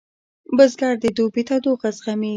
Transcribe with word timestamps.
بزګر 0.57 0.93
د 1.03 1.05
دوبي 1.17 1.43
تودوخه 1.47 1.89
زغمي 1.97 2.29